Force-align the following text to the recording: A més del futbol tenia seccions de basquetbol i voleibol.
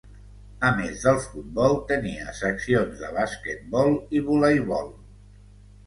A 0.69 0.71
més 0.79 1.03
del 1.07 1.19
futbol 1.25 1.77
tenia 1.93 2.35
seccions 2.39 2.99
de 3.05 3.13
basquetbol 3.21 3.97
i 4.21 4.27
voleibol. 4.33 4.95